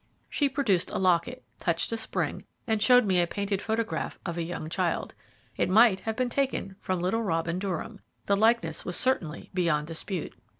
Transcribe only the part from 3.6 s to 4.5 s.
photograph of a